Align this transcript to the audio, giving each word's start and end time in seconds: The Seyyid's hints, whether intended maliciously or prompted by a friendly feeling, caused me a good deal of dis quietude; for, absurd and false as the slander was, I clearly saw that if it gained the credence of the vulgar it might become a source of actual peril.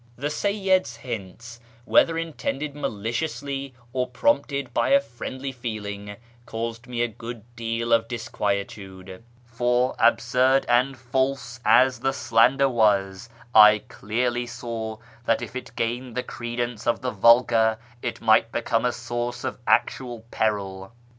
The 0.15 0.31
Seyyid's 0.31 0.95
hints, 0.95 1.59
whether 1.85 2.17
intended 2.17 2.73
maliciously 2.75 3.75
or 3.93 4.07
prompted 4.07 4.73
by 4.73 4.89
a 4.89 4.99
friendly 4.99 5.51
feeling, 5.51 6.15
caused 6.47 6.87
me 6.87 7.03
a 7.03 7.07
good 7.07 7.43
deal 7.55 7.93
of 7.93 8.07
dis 8.07 8.27
quietude; 8.27 9.21
for, 9.45 9.93
absurd 9.99 10.65
and 10.67 10.97
false 10.97 11.59
as 11.63 11.99
the 11.99 12.13
slander 12.13 12.67
was, 12.67 13.29
I 13.53 13.83
clearly 13.89 14.47
saw 14.47 14.97
that 15.25 15.43
if 15.43 15.55
it 15.55 15.75
gained 15.75 16.17
the 16.17 16.23
credence 16.23 16.87
of 16.87 17.01
the 17.01 17.11
vulgar 17.11 17.77
it 18.01 18.21
might 18.21 18.51
become 18.51 18.85
a 18.85 18.91
source 18.91 19.43
of 19.43 19.59
actual 19.67 20.21
peril. 20.31 20.93